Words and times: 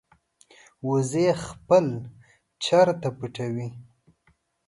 وزې 0.89 1.27
خپل 1.45 1.85
چرته 2.63 3.09
پټوي 3.17 3.67